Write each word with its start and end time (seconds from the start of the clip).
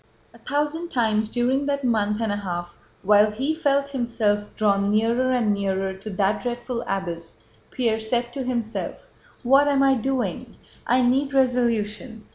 A 0.33 0.39
thousand 0.39 0.89
times 0.89 1.29
during 1.29 1.67
that 1.67 1.83
month 1.83 2.21
and 2.21 2.31
a 2.31 2.37
half 2.37 2.75
while 3.03 3.29
he 3.29 3.53
felt 3.53 3.89
himself 3.89 4.49
drawn 4.55 4.89
nearer 4.91 5.29
and 5.31 5.53
nearer 5.53 5.93
to 5.93 6.09
that 6.09 6.41
dreadful 6.41 6.83
abyss, 6.87 7.37
Pierre 7.69 7.99
said 7.99 8.33
to 8.33 8.41
himself: 8.41 9.11
"What 9.43 9.67
am 9.67 9.83
I 9.83 9.93
doing? 9.93 10.55
I 10.87 11.03
need 11.03 11.35
resolution. 11.35 12.25